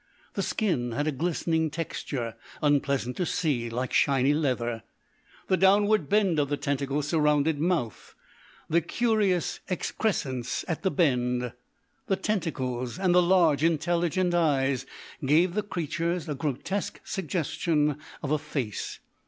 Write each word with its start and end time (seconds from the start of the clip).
The 0.33 0.41
skin 0.41 0.93
had 0.93 1.05
a 1.05 1.11
glistening 1.11 1.69
texture, 1.69 2.33
unpleasant 2.59 3.15
to 3.17 3.25
see, 3.27 3.69
like 3.69 3.93
shiny 3.93 4.33
leather. 4.33 4.81
The 5.47 5.57
downward 5.57 6.09
bend 6.09 6.39
of 6.39 6.49
the 6.49 6.57
tentacle 6.57 7.03
surrounded 7.03 7.59
mouth, 7.59 8.15
the 8.67 8.81
curious 8.81 9.59
excrescence 9.69 10.65
at 10.67 10.81
the 10.81 10.89
bend, 10.89 11.53
the 12.07 12.15
tentacles, 12.15 12.97
and 12.97 13.13
the 13.13 13.21
large 13.21 13.63
intelligent 13.63 14.33
eyes, 14.33 14.87
gave 15.23 15.53
the 15.53 15.61
creatures 15.61 16.27
a 16.27 16.33
grotesque 16.33 16.99
suggestion 17.03 17.97
of 18.23 18.31
a 18.31 18.39
face. 18.39 19.01